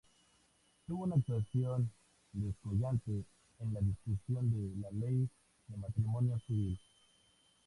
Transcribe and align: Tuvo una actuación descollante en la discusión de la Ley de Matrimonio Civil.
Tuvo 0.87 1.03
una 1.03 1.13
actuación 1.17 1.91
descollante 2.33 3.23
en 3.59 3.71
la 3.71 3.81
discusión 3.81 4.49
de 4.51 4.81
la 4.81 4.89
Ley 4.89 5.29
de 5.67 5.77
Matrimonio 5.77 6.39
Civil. 6.47 6.79